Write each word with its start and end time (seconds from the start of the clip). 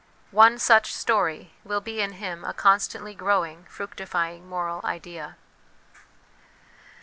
One 0.31 0.57
such 0.57 0.95
story 0.95 1.53
will 1.63 1.79
be 1.79 2.01
in 2.01 2.13
him 2.13 2.43
a 2.43 2.55
constantly 2.55 3.13
growing, 3.13 3.65
fructifying 3.65 4.49
moral 4.49 4.81
idea. 4.83 5.35